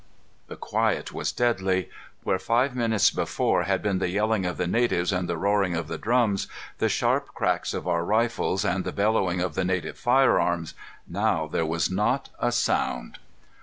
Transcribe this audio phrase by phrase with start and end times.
[0.47, 1.87] The quiet was deadly.
[2.23, 5.87] Where five minutes before had been the yelling of the natives and the roaring of
[5.87, 6.47] the drums,
[6.79, 10.73] the sharp cracks of our rifles, and the bellowing of the native firearms,
[11.07, 13.19] now there was not a sound.